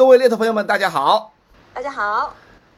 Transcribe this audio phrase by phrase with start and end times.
[0.00, 1.30] 各位猎头朋友们，大家好，
[1.74, 2.34] 大家好，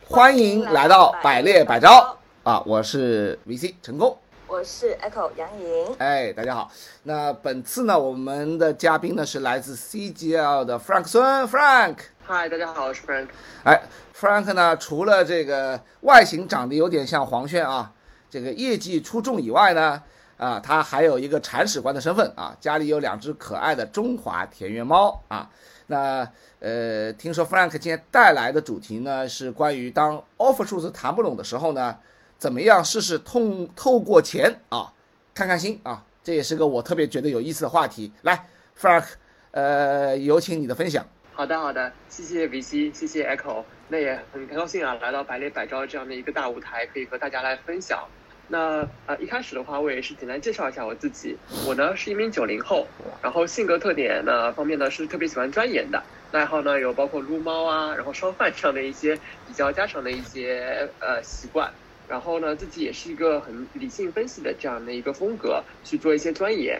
[0.09, 2.61] 欢迎来到百猎百招啊！
[2.67, 4.19] 我是 VC 成功，
[4.49, 5.95] 我是 Echo 杨颖。
[5.99, 6.69] 哎，大家好。
[7.05, 11.95] 那本次呢，我们的嘉宾呢是来自 CGL 的 Frank 孙 Frank。
[12.25, 13.29] 嗨，大家好，我是 Frank。
[13.63, 13.81] 哎
[14.19, 17.93] ，Frank 呢，除了这个外形长得有点像黄轩啊，
[18.29, 20.03] 这个业绩出众以外呢，
[20.39, 25.49] 啊，他还有一个铲屎官的身份啊，家里有两只可爱的中华田园猫啊。
[25.87, 26.29] 那
[26.61, 31.99] 呃，听说 Frank 今天带来的主题呢，是关于当 offer 数字谈不拢的时候呢，
[32.39, 34.93] 怎么样试试透透过钱啊，
[35.35, 38.13] 看看心啊，这也是个我特别觉得有意思的话题。
[38.23, 38.47] 来
[38.79, 39.05] ，Frank，
[39.51, 41.07] 呃，有请你的分享。
[41.35, 48.07] 好的，好的，谢谢 VC，谢谢 Echo，那也很高兴啊，来到百猎百招这样的一个大舞台，可以和大家来分享。
[48.53, 51.39] 那呃一开始的话，我也是简单介绍一下我自己。
[51.67, 52.87] 我呢是一名九零后，
[53.23, 56.03] 然后性格特点呢方面呢是特别喜欢钻研的。
[56.33, 59.17] 爱好呢有包括撸猫啊，然后烧饭这样的一些
[59.49, 61.73] 比较家常的一些呃习惯。
[62.07, 66.79] 然后呢自己也是一个很理性分析的这样的一个风格，去做一些钻研。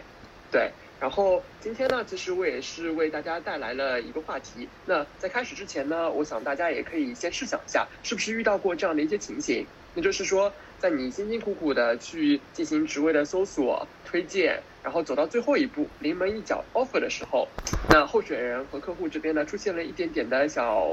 [0.51, 0.71] 对，
[1.03, 4.69] 然后今天呢其实我也是为大家带来了一个话题。
[4.85, 9.67] 那在开始之前呢，我想大家也可以先试想一下，是不是遇到过这样的一些情形？
[9.93, 17.49] 那就是说，在你辛辛苦苦的去进行职位的搜索、推荐，然后走到最后一步临门一脚 offer 的时候，
[17.89, 20.87] 那候选人和客户这边呢出现了一点点的小，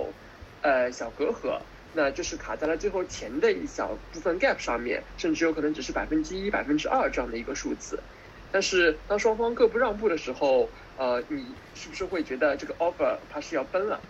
[0.62, 1.60] 呃小隔阂，
[1.94, 8.00] 那就是卡在了最后钱的一小部分 gap 上面，甚至有可能只是百分之一、百分之二这样的一个数字。
[8.52, 14.00] 但是当双方各不让步的时候，呃，你是不是会觉得这个 offer 它是要崩了？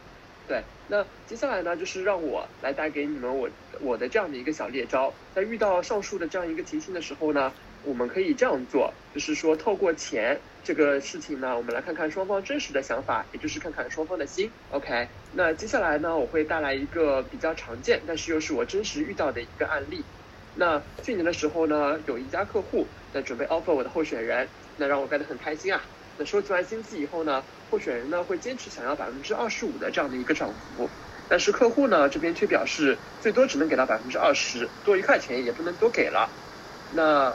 [0.49, 3.49] 对，那接下来呢，就是让我来带给你们我
[3.81, 5.13] 我的这样的一个小猎招。
[5.33, 7.53] 在遇到上述的这样一个情形的时候呢，
[7.85, 14.51] 我们可以这样做，就是说透过钱这个事情呢，我们来看看双方真实的想法，也就是看看双方的心。
[14.73, 20.03] OK，那接下来呢，我会带来一个比较常见，但是又是我真实遇到的一个案例。
[20.57, 25.81] 那去年的时候呢，有一家客户在准备 offer 我的候选人，那让我干得很开心啊。
[26.19, 30.89] 那收集完薪资以后呢，候选人呢会坚持想要百分之二十五的这样的一个涨幅，
[31.29, 36.29] 但是客户呢这边却表示最多只能给到百分之二十，多一块钱也不能多给了。
[36.93, 37.33] 那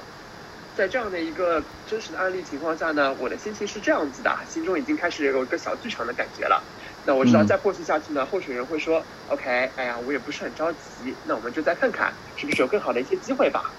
[0.76, 6.62] 在这样的一个真实的案例情况下呢，我的心情是这样子的，心中已经开始有一个小剧场的感觉了。
[7.06, 13.72] 那我知道再过去下去呢，候选人会说，OK，哎呀，我也不是很着急，那我们就再看看是不是有更好的一些机会吧。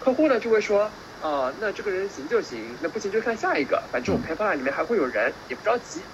[0.00, 0.90] 客户呢就会说。
[1.20, 3.88] 啊，那这个人行就行，那不行就看下一个。
[3.92, 6.10] 反正我们开发案里面还会有人，也不着急。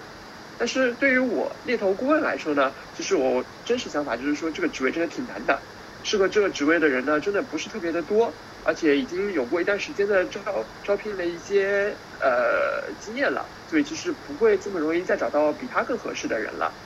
[0.56, 5.64] 但是对于我猎头顾问来说呢，其实我真实想法就是说，这个职位真的挺难的，
[6.02, 10.42] 适合这个职位的人呢，真的不是特别的多，而且已经有过一段时间的招
[10.82, 16.83] 招聘的一些呃经验了，所以其实不会这么容易再找到比他更合适的人了。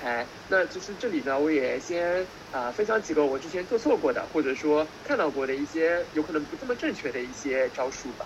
[0.00, 8.24] OK，那其实这里呢，我也先啊分享几个我之前做错过的，或者说看到过的一些有可能不这么正确的一些招数吧。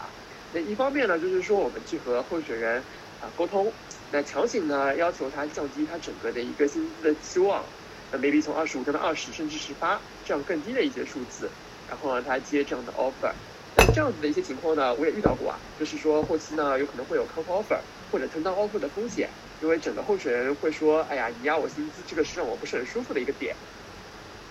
[0.52, 2.86] 那一方面呢，就是说我们去和候选人
[3.18, 3.74] 啊沟通，
[4.08, 7.68] 那强行呢要求他降低他整个的一个薪资的期望，
[8.12, 13.34] 那 maybe 从二十五降到二十，甚至十八这样更低的一些数字，然后让他接这样的 offer。
[13.74, 17.82] 那这样子的一些情况呢，我也遇到过啊，就是说后期呢有可能会有 counter offer
[18.12, 19.34] 或者承担 offer 的风险。
[19.64, 23.56] 因为整个候选人会说：“哎呀，你压我薪资，这个是让我不是很舒服的一个点。”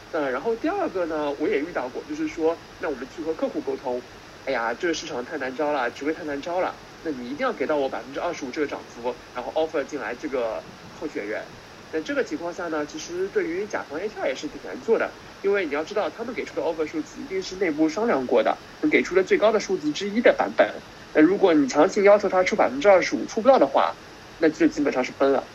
[0.09, 4.07] 嗯，然后第二个呢，我也遇到过，就是说，那我们去和客户沟通
[4.45, 11.51] ：“哎呀，这个市场太难招了，职位太难招了，那你一定要给到我百分之二十五这个涨幅，然后 offer 进来这个候选人。”
[11.91, 20.81] 那这个情况下呢，其实对于甲方 HR 也是挺难做的，因为你要知道，他们给出的 offer 数字一定是内部商量过的，给出了最高的数字之一的版本。
[21.15, 23.99] 那如果你强行要求他出百分之二十五，出不到的话，
[24.43, 25.49] 那就基本上是分了，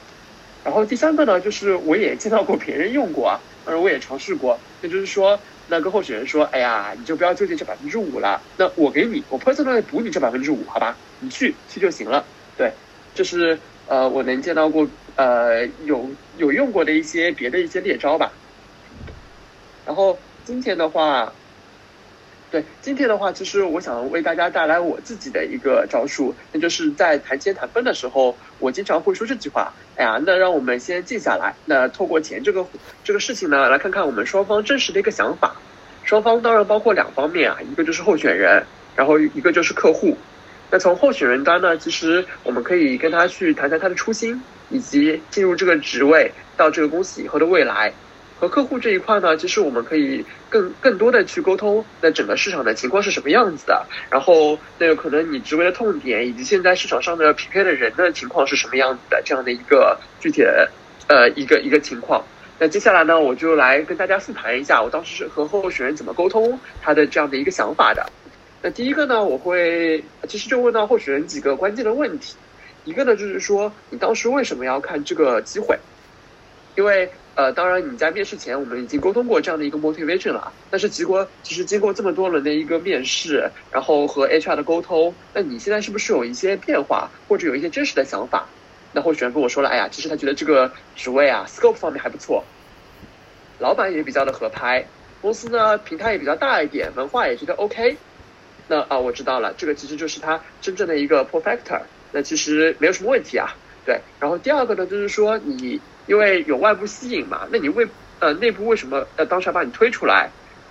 [0.62, 12.30] 然后第三个呢，就是我也见到过别人用过啊，当然我也尝试过，那就是说，那跟候选人说，哎呀，你就不要纠结这百分之五了，那我给你，我 personally 补你这百分之五，好吧，你去去就行了。
[12.56, 12.78] 对，
[13.12, 18.40] 这是呃我能见到过呃有有用过的一些别的一些猎招吧。
[19.84, 21.34] 然后今天的话。
[22.50, 32.66] 对，今天的话，其实我想为大家带来我自己的一个招数，那就是在谈钱谈分的时候，我经常会说这句话：哎呀，那让我们先静下来，那透过钱这个
[33.04, 35.56] 这个事情呢，来看看我们双方真实的一个想法。
[36.04, 38.62] 双方当然包括两方面啊，一个就是候选人，
[38.96, 40.16] 然后一个就是客户。
[40.70, 47.92] 那从候选人端呢，其实我们可以跟他去谈谈他的初心，以及进入这个职位到这个公司以后的未来。
[48.40, 60.70] 和客户这一块呢，其实我们可以更更多的去沟通，那整个市场的情况是什么样子的，然后那个可能你职位的痛点，以及现在市场上的匹配的人的情况是什么样子的，这样的一个具体的
[61.08, 62.24] 呃一个一个情况。
[62.60, 68.04] 那接下来呢，我就来跟大家复盘一下我当时是和候选人怎么沟通他的这样的一个想法的。
[68.62, 72.34] 那第一个呢，我会其实就问到候选人几个关键的问题，
[72.84, 75.78] 一个呢就是说你当时为什么要看这个机会？
[76.76, 88.56] 因为呃，当然你在面试前我们已经沟通过这样的一个 motivation 了，但是结果其实经过这么多轮的一个面试，然后和 HR 的沟通，那你现在是不是有一些变化，或者有一些真实的想法？
[88.90, 92.50] 那候选人跟我说了，哎呀，其实他觉得这个职位啊，scope 方面还不错，
[93.56, 98.00] 老板也比较的合拍，公司呢平台也比较大一点，文化也觉得 OK。
[98.66, 103.46] 那啊，我知道了，这个其实就是他真正的一个 perfector 那其实没有什么问题啊。
[103.84, 105.84] 对，然后第二个呢，就是说你。
[106.08, 107.86] 因为有外部吸引嘛，那你为
[108.18, 110.30] 呃内部为什么要当时要把你推出来？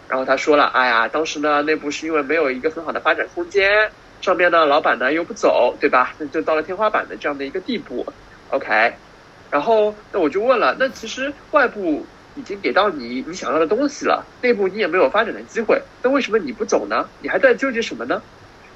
[0.10, 3.92] 然后他说了，哎呀，当时呢内部是因为没有一个很好的发展空间，
[4.22, 6.14] 上面呢老板呢又不走，对吧？
[6.18, 8.06] 那就到了天花板的这样的一个地步。
[8.50, 8.94] OK，
[9.52, 12.06] 然后那我就问了，那其实外部
[12.36, 17.10] 已经给到你你想要的东西了，内部你也没有发展的机会，那为什么你不走呢？
[17.20, 18.24] 你还在纠结什么呢？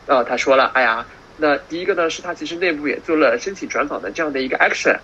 [0.05, 1.05] 啊，他说了，哎呀，
[1.37, 4.99] 那第一个呢是他其实内部也做了申请转岗的这样的一个 action。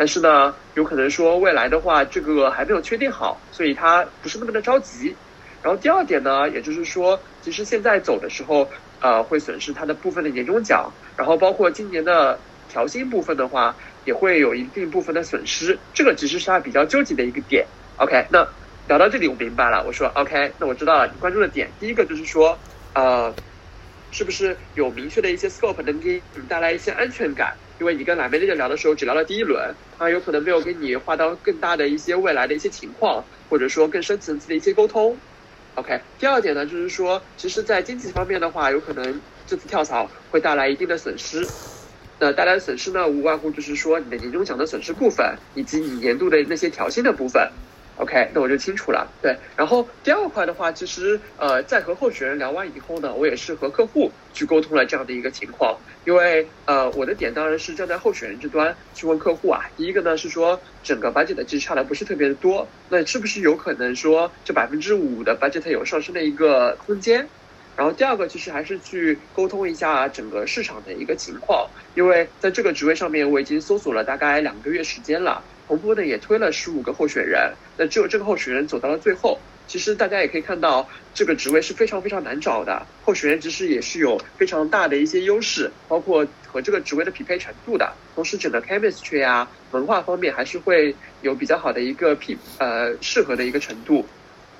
[0.00, 5.20] 但是呢，有可能说未来的话，这个还没有确定好，所以他不是那么的着急。
[5.60, 8.70] 然后第二点呢，也就是说，其实现在走的时候，
[9.02, 15.78] 呃，会损失他的部分的年终奖，然后包括今年的调薪部分的话，也会有一定部分的损失。
[15.92, 17.68] 这个其实是他比较纠结的一个点。
[17.96, 18.48] OK，那
[18.86, 22.58] 聊到这里我明白了，我说 OK，那我知道了，你关注的点，第一个就是说，
[22.94, 23.36] 呃，
[24.10, 27.58] 是不是有明确的一些 scope 能给你带来一些安全感？
[27.80, 35.18] 因为你跟蓝莓姐聊的时候只聊了第一轮，他有可能没有跟你划到更大的一些未来的一些情况，或者说更深层次的一些沟通。
[35.76, 41.54] OK，第二点呢，就是说，其实，在经济方面的话，有可能这次跳槽会带来一定的损失。
[42.18, 47.50] 那带来的损失呢，无外乎就是说你的年终奖的损失部分，以及你年度的那些调薪的部分。
[48.00, 49.06] OK，那我就清楚了。
[49.20, 55.76] 对，然后第二块的话，其实呃，在和候选人聊完以后呢，我也是和客户去沟通了这样的一个情况。
[56.06, 59.60] 因为呃，我的点当然是站在候选人这端去问客户啊。
[59.76, 67.28] 第一个呢是说，整个 budget 其实差的不是特别的多，那是不是有可能说这百分之五的 budget 有上升的一个空间？
[67.76, 75.44] 然后第二个其实还是去沟通一下整个市场的一个情况，因为在这个职位上面我已经搜索了大概两个月时间了。
[75.70, 79.38] 同步呢也推了十五个候选人，那只有这个候选人走到了最后。
[79.68, 87.92] 其实大家也可以看到，这个职位是非常非常难找的，候选人其实也是有非常大的一些优势，包括和这个职位的匹配程度的。
[88.16, 94.04] 同时，整个 chemistry 啊，文化方面还是会有比较好的一个匹呃适合的一个程度。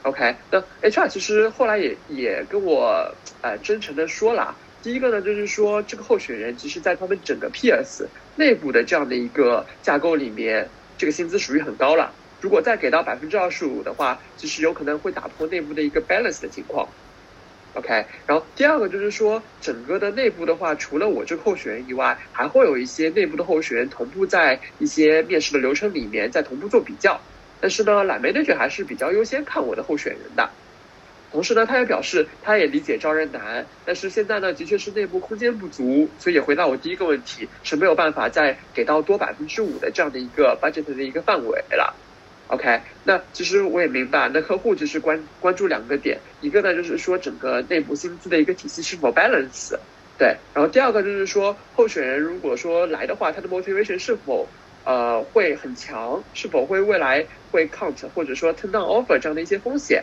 [0.02, 10.68] OK，那 HR 其实后来也也跟我呃真诚的说了，第一个呢就是说这个候选人其实在他们整个 PS 内部的这样的一个架构里面。
[11.00, 12.12] 这个薪资属于很高了，
[12.42, 16.86] 如果再给到百分之二十五的话，其实有可能会打破内部的一个 balance 的情况。
[17.72, 27.18] OK，然后第二个就是说，整个的内部的话，除了我这个候选人以外，还会有一些内部的候选人同步在一些面试的流程里面在同步做比较。
[27.62, 30.50] 但是呢，懒 manager 还是比较优先看我的候选人的。
[31.30, 41.94] 同时呢，他也表示，他也理解招人难，但是现在呢，的确是内部空间不足，所以也回答我第一个问题，是没有办法再给到多百分之五的这样的一个 budget 的一个范围了。
[42.48, 49.78] OK，那其实我也明白，那客户就是关关注两个点，一个呢就是说整个内部薪资的一个体系是否 balance，
[50.18, 54.48] 对，然后第二个就是说候选人如果说来的话，他的 motivation 是否
[54.82, 60.02] 呃会很强，是否会未来会 count 或者说 turn down offer 这样的一些风险。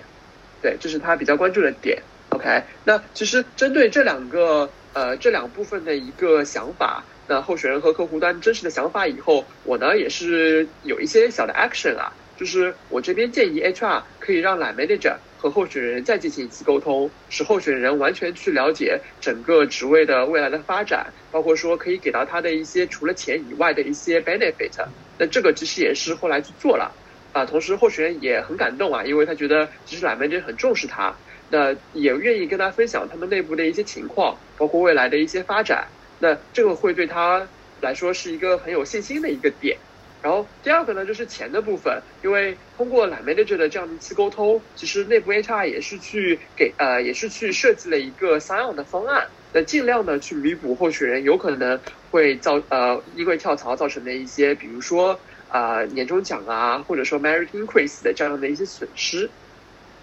[0.61, 2.03] 对，这是他比较关注的点。
[2.29, 24.73] OK，那其实针对这两个呃这两部分的一个想法，那候选人和客户端真实的想法以后，我呢也是有一些小的 action 啊，就是我这边建议 HR 可以让 line manager 和候选人再进行一次沟通，使候选人完全去了解整个职位的未来的发展，包括说可以给到他的一些除了钱以外的一些 benefit。
[25.17, 26.99] 那这个其实也是后来去做了。
[27.37, 31.13] 啊，同时候选人也很感动啊，因为他觉得其实蓝莓姐很重视他，
[31.51, 35.87] 那也愿意跟他分享他们内部的一些情况，包括未来的一些发展，
[36.19, 37.47] 那这个会对他
[37.79, 39.77] 来说是一个很有信心的一个点。
[40.19, 51.79] 然后第二个呢，就是钱的部分，因为通过蓝莓姐的这样一次沟通，其实内部 HR 也是去给呃，也是去设计了一个三样的方案，那尽量的去弥补候选人有可能
[52.09, 55.17] 会造呃因为跳槽造成的一些，比如说。
[55.49, 59.29] 啊、年终奖啊，或者说 merit increase 的这样的一些损失。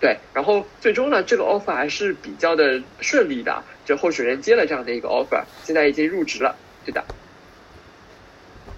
[0.00, 7.04] 对，然后最终呢，这个 offer 还是比较的顺利的，就候选人接了这样的一个 offer，现在已经入职了，对的。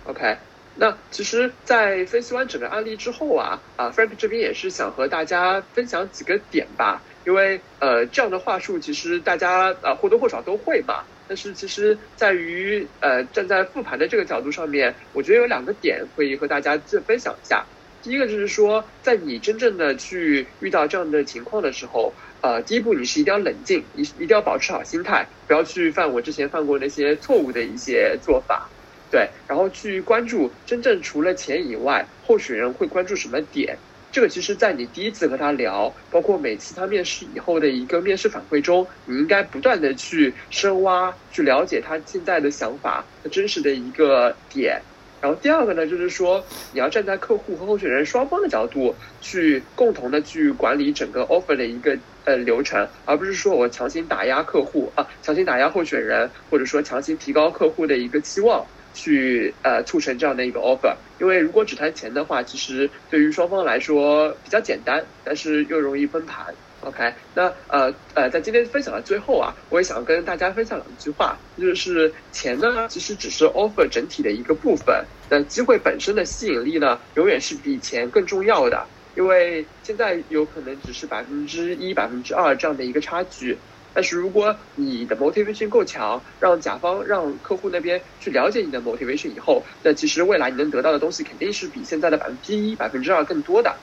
[0.04, 0.36] OK，
[0.76, 17.64] 那其实，在分析完整个案例之后啊，啊，Frank 这边也是想和大家分享几个点吧，因为呃，这样的话术其实大家呃或多或少都会嘛，但是其实在于呃站在复盘的这个角度上面，我觉得有两个点可以和大家这分享一下。
[18.02, 28.70] 第一个就是说，在你真正的去遇到这样的情况的时候，呃，第一步你是一定要冷静，一一定要保持好心态，不要去犯我之前犯过那些错误的一些做法。
[29.10, 33.78] 对，然后去关注真正除了钱以外，候选人会关注什么点？
[34.16, 44.80] 这个其实，在你第一次和他聊，包括每次他面试以后的一个面试反馈中，你应该不断的去深挖，去了解他现在的想法和真实的一个点。
[45.20, 46.42] 然后第二个呢，就是说
[46.72, 58.66] 你要站在客户和候选人双方的角度，去共同的去管理整个 offer 的一个呃流程，而不是说我强行打压客户啊，强行打压候选人，或者说强行提高客户的一个期望。
[58.96, 66.46] 去呃促成这样的一个 offer，因为如果只谈钱的话，其实对于双方来说比较简单，但是又容易崩盘。
[66.80, 78.86] OK，那呃呃，在今天分享的最后啊，我也想跟大家分享两句话，就是钱呢其实只是 offer 整体的一个部分，那机会本身的吸引力呢，永远是比钱更重要的，
[79.16, 83.58] 因为现在有可能只是百分之一、百分之二这样的一个差距。
[83.96, 93.74] 但是如果你的 motivation 够强，让甲方、让客户那边去了解你的 motivation 以后，那其实未来你能得到的东西肯定是比现在的百分之一、百分之二更多的。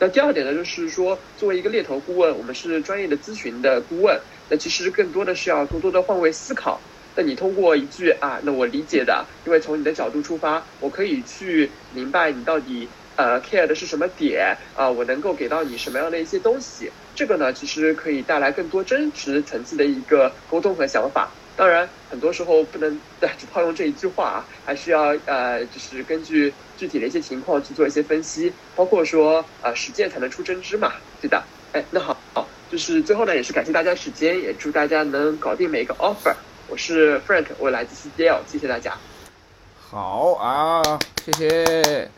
[0.00, 6.86] 那第二点呢，就是说作为一个猎头顾问，我们是专业的咨询的顾问，那其实更多的是要多多的换位思考。
[7.14, 12.94] 那你通过一句啊，那我理解的，因为从你的角度出发，我可以去明白你到底。
[13.18, 14.88] 呃，care 的是什么点啊？
[14.88, 16.88] 我能够给到你什么样的一些东西？
[17.16, 21.28] 这个呢，其实可以带来更多真实层次的一个沟通和想法。
[21.56, 22.88] 当然，很多时候不能
[23.20, 31.42] 只套用这一句话啊，还是要呃，就是根据具体的一些情况去做一些分析，包括说啊，实践才能出真知嘛，对的。
[31.72, 36.36] 哎，那好，好，就是最后呢，也是感谢大家时间，也祝大家能搞定每一个 offer。
[36.68, 38.96] 我是 Frank，我来自 CDL，谢谢大家。
[39.90, 40.82] 好啊，
[41.24, 42.08] 谢谢。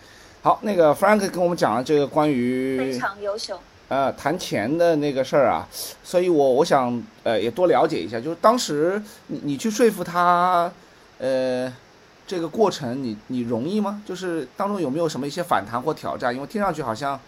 [0.42, 5.68] 好，那个 Frank 跟我们讲了这个关于非常优秀，呃，谈钱的那个事儿啊，
[6.02, 10.72] 所以我我想呃也多了解一下，就是当时你你去说服他，
[11.18, 11.70] 呃，
[12.26, 14.02] 这个过程你你容易吗？
[14.06, 16.34] 就是当中有没有什么一些反弹或挑战？
[16.34, 17.20] 因为听上去好像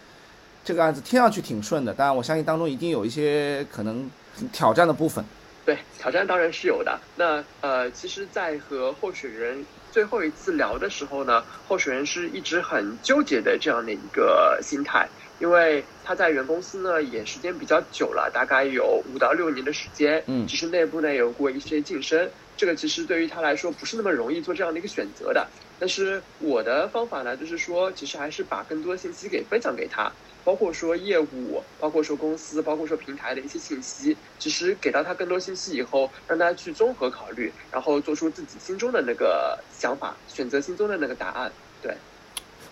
[0.65, 4.11] 这个案子听上去挺顺的，但我相信当中一定有一些可能
[4.51, 5.23] 挑战的部分。
[5.67, 6.99] 对，挑战当然是有的。
[7.17, 9.63] 那呃，其实，在和候选人。
[9.93, 15.07] 最后一次聊的时候呢，候选人是一直很纠结的这样的一个心态，
[15.39, 25.53] 因为他在原公司呢也时间比较久了，大概有五到六年的时间，嗯，其实内部呢有过一些晋升，这个其实对于他来说不是那么容易做这样的一个选择的。
[25.83, 30.13] 但是我的方法呢，就是说，其实还是把更多信息给分享给他。
[30.45, 41.51] 包括说业务，包括说公司，包括说平台的一些信息，其实给到他更多信息以后，让他去综合考虑，然后做出自己心中的那个想法，选择心中的那个答案。
[41.83, 41.97] 对，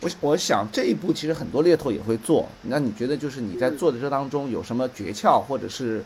[0.00, 2.48] 我我想这一步其实很多猎头也会做。
[2.62, 6.00] 那你觉得就是你在做的这当中有什么诀窍，或者是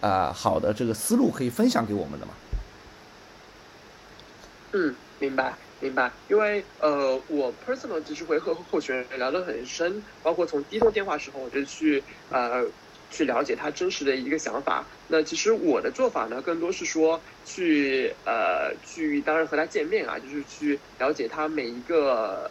[0.00, 2.32] 啊好的这个思路可以分享给我们的吗？
[4.72, 5.54] 嗯，明白。
[5.78, 12.62] 明白，因为呃，我 personal 其实会和候选人聊得很深，包括从第一通电话时候我就去呃
[13.10, 14.88] 去了解他真实的一个想法。
[15.06, 22.50] 那其实我的做法呢，更多是说去呃去，当然和他见面啊，就是去了解他每一个，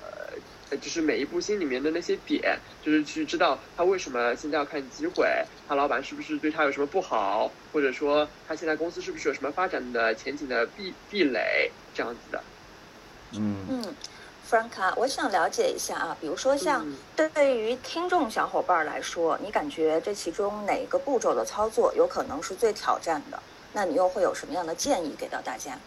[0.80, 5.26] 就是每一部心里面的那些点，就是去知道他为什么现在要看机会，
[5.66, 12.55] 他老板是不是对他有什么不好，或者说他现在公司是不是有什么发展的前景的壁壁垒这样子的。
[13.40, 13.96] 嗯嗯
[14.50, 23.42] ，Frank，我想了解一下啊，比如说像对于听众小伙伴来说，你感觉这其中哪个步骤的操作有可能是最挑战的？
[23.74, 25.78] 那你又会有什么样的建议给到大家？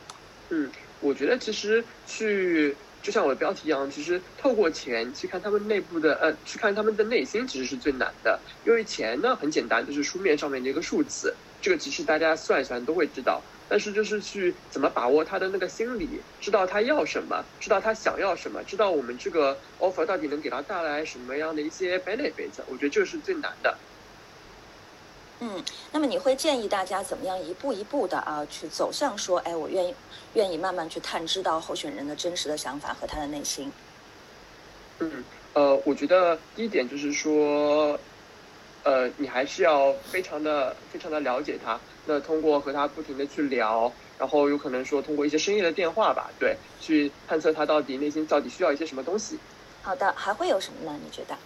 [0.50, 8.38] 嗯，我觉得其实去就像我的标题一样，其实透过钱去看他们内部的呃，去看他们的内心，其实是最难的。
[8.66, 13.40] 因为钱呢很简单，就是书面上面的一个数字，这个其实大家算一算都会知道。
[13.68, 16.08] 但是就是去怎么把握他的那个心理，
[16.40, 23.76] 知道他要什么，知道他想要什么，知道我们这个 offer 到底能给他带来什么样的一些 benefit，我觉得这是最难的。
[25.40, 29.94] 嗯，那么你会建议大家怎么样一步一步的啊去走向说，哎，我愿意
[30.34, 33.70] 愿意慢慢去探知到候选人的真实的想法和他的内心。
[34.98, 35.22] 嗯，
[35.52, 37.96] 呃，我觉得第一点就是说，
[38.88, 41.78] 呃，你还是要非常的非常的了解他。
[42.06, 49.38] 那通过和他不停的去聊，然后有可能说通过一些深夜的电话吧，对，去探测他到底内心到底需要一些什么东西。
[49.82, 50.98] 好的，还会有什么呢？
[51.04, 51.36] 你觉得？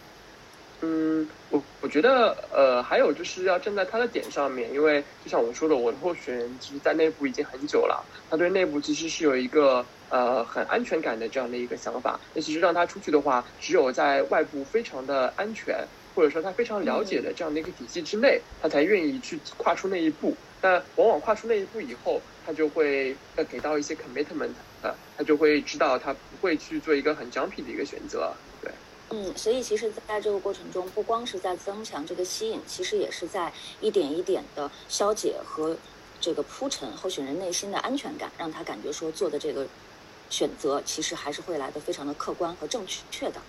[0.83, 12.21] 嗯，我我觉得呃，还有就是要站在他的点上面，因为就像我说的，我的候选人其实在内部已经很久了，他对内部其实是有一个呃很安全感的这样的一个想法。
[12.35, 15.77] 那其实让他出去的话，只有在外部非常的安全，
[16.15, 20.35] 或者说他非常了解的这样的一个体系之内，他才愿意去跨出那一步。
[20.61, 24.53] 但往往跨出那一步以后，他就会呃给到一些 commitment，
[24.83, 28.33] 呃，他就会知道他不会去做一个很 jumpy 的一个选择。
[28.63, 28.71] 对
[29.11, 35.77] 嗯，所以其实在这个过程中，不光是在增强这个吸引，其实也是在一点一点的消解和
[36.21, 39.67] 这个铺陈候选人内心的安全感，让他感觉说做的这个
[40.31, 43.41] 选择其实还是会来的非常的客观和正确的。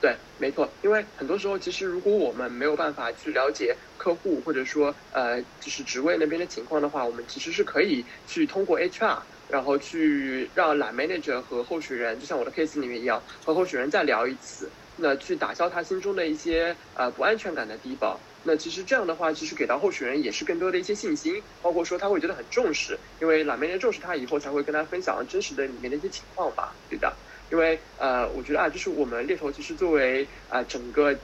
[0.00, 9.26] 对，没错，因为很多时候其实如果我们没有办法去了解客户或者说呃就是职位那边的情况的话，我们其实是可以去通过 HR。
[9.48, 18.20] 然后去让懒 manager 和候选人，就像我的 case 里面一样，和候选人再聊一次，那去打消他心中的一些呃不安全感的地方。
[18.42, 27.16] 那其实这样的话，其实给到候选人也是更多的一些信心，包括说他会觉得很重视，因为懒 manager 重视他以后，才会跟他分享真实的里面的一些情况吧，对的。
[27.50, 31.16] 因为呃，我觉得啊，就是我们猎头其实作为啊整个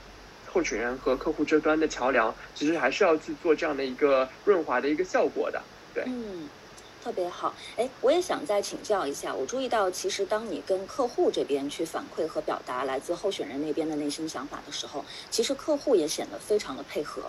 [0.47, 5.61] 候选人和客户这端的桥梁，其实还是要去做这样的一个润滑的一个效果的，
[5.93, 6.03] 对。
[6.07, 6.49] 嗯。
[7.03, 9.31] 特别好，哎，我也想再请教一下。
[9.31, 17.21] 我注意到，其实当你跟客户这边去反馈和表达来自候选人那边的内心想法的时候，其实客户也显得非常的配合，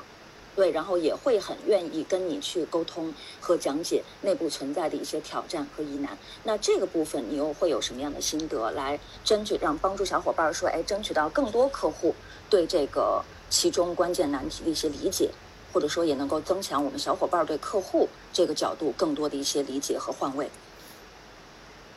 [0.56, 6.18] 对，然后也会很愿意跟你去沟通和讲解内部存在的一些挑战和疑难。
[6.42, 12.14] 那这个部分你又会有什么样的心得来争取让帮助小伙伴说，哎，争取到更多客户
[12.50, 15.30] 对这个其中关键难题的一些理解？
[15.72, 20.50] 或者说也能够增强我们小伙伴对客户这个角度更多的一些理解和换位。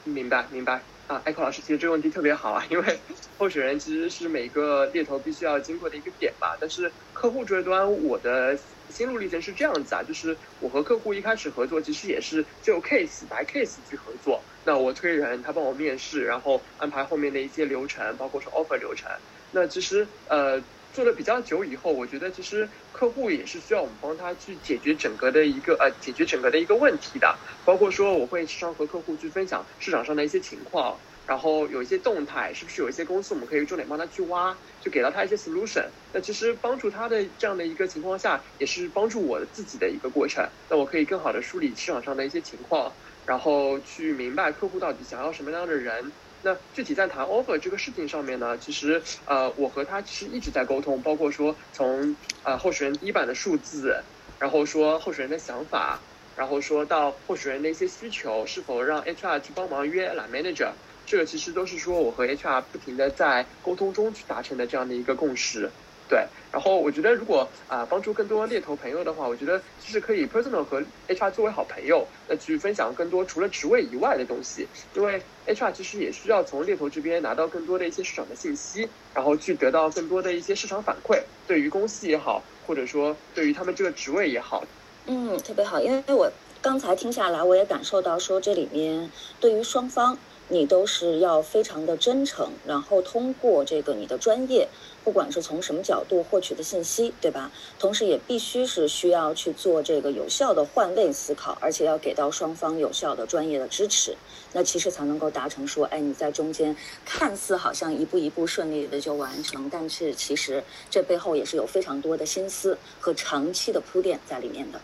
[0.03, 3.03] 明白，明白啊，艾克老师，其实这个问题特别好啊，因为
[3.35, 6.55] 候选人其实是每个猎头必须要经过的一个点吧。
[6.61, 8.55] 但是客户这端，我的
[8.89, 14.45] 心路历程是这样子啊，就是我和客户一开始合作，其实也是就 case by case 去合作。
[14.63, 19.09] 那我推人，他帮我面试，然后安排后面的一些流程，包括说 offer 流程。
[19.49, 20.63] 那其实呃。
[20.91, 35.91] 做的比较久以后，我觉得其实客户也是需要我们帮他去解决整个的一个呃解决整个的一个问题的，包括说我会时常和客户去分享市场上的一些情况，然后有一些动态，是不是有一些公司我们可以重点帮他去挖，就给到他一些 solution。
[36.11, 40.49] 那其实帮助他的这样的一个情况下，也是帮助我自己的一个过程。
[40.69, 46.15] 那我可以更好的梳理市场上的一些情况，然后去明白客户到底想要什么样的人。
[46.41, 53.93] 那具体在谈 offer 这个事情上面呢，其实呃，我和他其实一直在沟通，包括说从呃候选人第一版的数字，
[54.39, 65.75] 然后说候选人的想法，然后说到候选人的一些需求，是否让 HR 去帮忙约揽 manager，这个其实都是说我和 HR 不停的在沟通中去达成的这样的一个共识。
[66.09, 84.63] 对，然后我觉得如果啊帮助更多猎头朋友的话，我觉得其实可以 personal 和 HR 作为好朋友，那去分享更多除了职位以外的东西，因为 HR 其实也需要从猎头这边拿到更多的一些市场的信息，然后去得到更多的一些市场反馈，对于公司也好，或者说对于他们这个职位也好。
[85.05, 90.17] 嗯，特别好，因为我刚才听下来，我也感受到说这里面对于双方。
[90.49, 94.67] 你都是要非常的真诚，然后通过这个你的专业，
[95.03, 97.51] 不管是从什么角度获取的信息，对吧？
[97.77, 104.17] 同时也必须是需要去做这个有效的换位思考，而且要给到双方有效的专业的支持，
[104.51, 114.81] 那其实才能够达成说，哎，你在中间看似好像一步一步顺利的就完成，但是其实这背后也是有非常多的心思和长期的铺垫在里面的。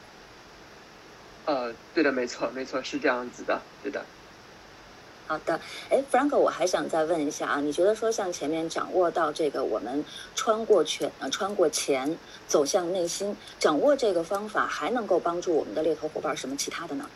[1.45, 4.06] 呃，对的，没错，没错，是这样子的，对的。
[5.28, 5.60] 好的，
[5.90, 12.16] 哎，Frank，我还想再问一下啊，你觉得说像前面掌握到这个我们穿过圈呃穿过钱
[12.48, 17.10] 走向内心，掌握这个方法还能够帮助我们的猎头伙伴什么其他的呢？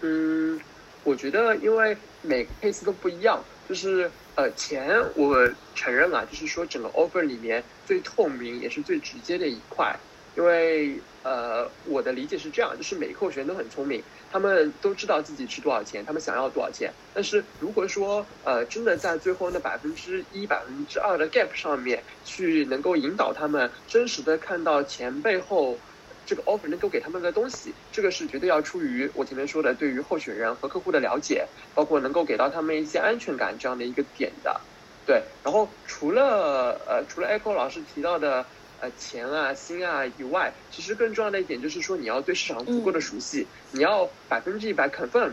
[0.00, 0.60] 嗯，
[1.04, 9.96] 我觉得因为每个 case 都不一样，就是呃钱我承认啊，就是说整个 offer 里面最透明也是最直接的一块。
[10.34, 16.96] 因为呃，我的理解是这样，就是每个候选人都很聪明，他们都知道自己值多少钱，他们想要多少钱。
[17.12, 25.80] 但是如果说呃，真的在最后那百分之一、百分之二的 gap 上面去能够引导他们真实的看到钱背后
[26.24, 34.60] 这个 offer 能够给他们的东西，这个是绝对要出于我前面说的对于候选人和客户的了解，包括能够给到他们一些安全感这样的一个点的。
[35.04, 38.46] 对，然后除了呃除了 Echo 老师提到的
[38.82, 45.30] 呃钱啊心啊以外，其实更重要的一点就是说你要对市场足够的熟悉，你要百分之一百 confirm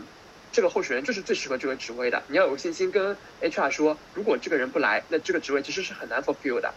[0.52, 6.72] 这个候选人就是最适合这个职位的，你要有信心跟 HR 说，如果这个人不来，那这个职位其实是很难 fulfill 的。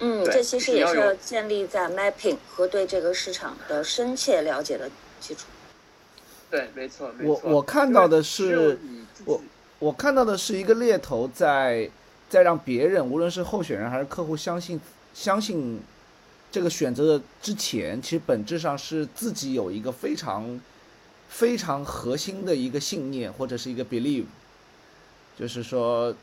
[0.00, 5.46] 嗯，这其实也是建立在 mapping 和对这个市场的深切了解的基础。
[6.50, 7.50] 对，没错，没我错。
[7.50, 8.78] 我看到的是
[9.24, 9.40] 我
[9.78, 11.88] 我看到的是一个猎头在
[12.28, 14.78] 在让别人，无论是候选人还是客户相信
[15.14, 15.80] 相信
[16.52, 20.60] 这个选择的之前，其实本质上是自己有一个非常
[21.28, 24.26] 非常核心的一个信念或者是一个 believe，
[25.36, 26.14] 就是说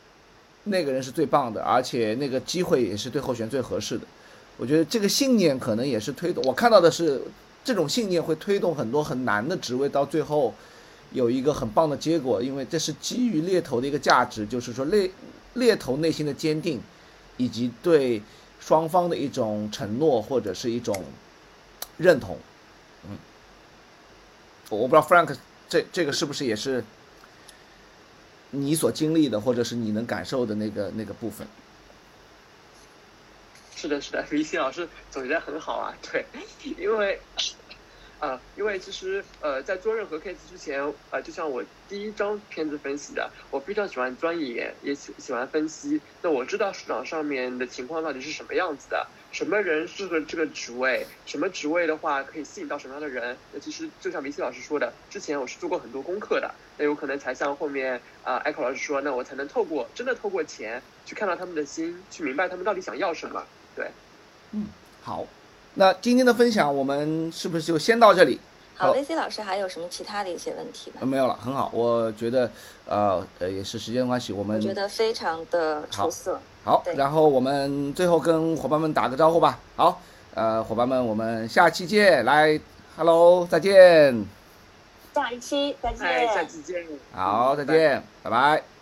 [0.65, 4.05] 那个人是最棒的，而且那个机会也是对候选最合适的。
[4.57, 7.21] 我觉得这个信念可能也是推动，我看到的是
[7.63, 10.53] 这种信念会推动很多很难的职位到最后
[11.11, 15.09] 有一个很棒的结果，因为这是基于猎头的一个价值，就是说猎
[15.55, 16.79] 猎头内心的坚定，
[17.37, 18.21] 以及对
[18.59, 21.03] 双方的一种承诺或者是一种
[21.97, 22.37] 认同。
[23.07, 23.17] 嗯，
[24.69, 25.35] 我不知道 Frank
[25.67, 26.83] 这这个是不是也是
[28.51, 31.47] 你所经历的，或者是你能感受的那个那个部分。
[33.75, 35.95] 是的，是的，VC 老师总结的很好啊。
[36.11, 36.25] 对，
[36.77, 37.21] 因为，
[38.19, 46.01] 呃，因为其实呃，在做任何 case 之前，呃，就像我第一张片子分析的，我非常喜欢钻研，也喜喜欢分析。
[46.21, 53.37] 那我知道市场上面的情况到底是什么样子的，什么人适合这个职位，什么职位的话可以吸引到什么样的人。
[53.53, 63.45] 那其实就像 VC 老师说的，之前我是做过很多功课的，那有可能才像后面啊、，Echo 老师说，那我才能透过真的透过钱去看到他们的心，去明白他们到底想要什么。
[63.75, 63.89] 对，
[64.51, 64.67] 嗯
[65.01, 65.25] 好，
[65.79, 68.37] 那今天的分享我们是不是就先到这里？
[68.75, 71.07] 好好，VC 老师还有什么其他的一些问题吗呃，？
[71.07, 72.51] 没有了，很好，我觉得，
[72.85, 76.37] 呃呃，也是时间关系，我们我觉得非常的出色。
[76.65, 79.57] 好对，然后我们最后跟伙伴们打个招呼吧。
[79.77, 80.01] 好，
[80.33, 82.59] 呃，伙伴们，我们下期见，来
[82.97, 84.25] ，Hello，再见，
[85.15, 85.99] 下一期再见。
[85.99, 86.85] 嗨，下期见。
[87.13, 88.78] 好，再拜拜见，拜拜。